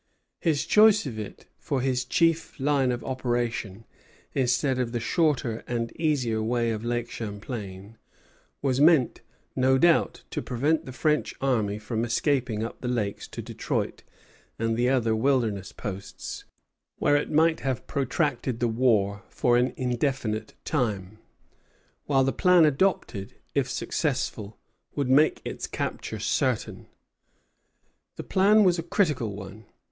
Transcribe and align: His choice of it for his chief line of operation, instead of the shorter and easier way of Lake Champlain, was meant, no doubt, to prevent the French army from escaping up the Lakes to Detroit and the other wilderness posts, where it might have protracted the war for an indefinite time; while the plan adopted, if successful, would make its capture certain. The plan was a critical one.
His 0.39 0.65
choice 0.65 1.05
of 1.05 1.19
it 1.19 1.45
for 1.59 1.79
his 1.81 2.05
chief 2.05 2.59
line 2.59 2.91
of 2.91 3.03
operation, 3.03 3.85
instead 4.33 4.79
of 4.79 4.93
the 4.93 4.99
shorter 4.99 5.63
and 5.67 5.95
easier 5.95 6.41
way 6.41 6.71
of 6.71 6.83
Lake 6.83 7.11
Champlain, 7.11 7.99
was 8.63 8.81
meant, 8.81 9.21
no 9.55 9.77
doubt, 9.77 10.23
to 10.31 10.41
prevent 10.41 10.87
the 10.87 10.91
French 10.91 11.35
army 11.39 11.77
from 11.77 12.03
escaping 12.03 12.63
up 12.63 12.81
the 12.81 12.87
Lakes 12.87 13.27
to 13.27 13.43
Detroit 13.43 14.01
and 14.57 14.75
the 14.75 14.89
other 14.89 15.15
wilderness 15.15 15.71
posts, 15.71 16.45
where 16.97 17.15
it 17.15 17.29
might 17.29 17.59
have 17.59 17.85
protracted 17.85 18.59
the 18.59 18.67
war 18.67 19.21
for 19.29 19.55
an 19.55 19.71
indefinite 19.77 20.55
time; 20.65 21.19
while 22.07 22.23
the 22.23 22.33
plan 22.33 22.65
adopted, 22.65 23.35
if 23.53 23.69
successful, 23.69 24.57
would 24.95 25.11
make 25.11 25.41
its 25.45 25.67
capture 25.67 26.17
certain. 26.17 26.87
The 28.15 28.23
plan 28.23 28.63
was 28.63 28.79
a 28.79 28.81
critical 28.81 29.35
one. 29.35 29.65